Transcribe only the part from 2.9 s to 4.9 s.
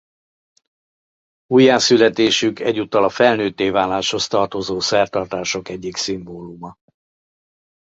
a felnőtté váláshoz tartozó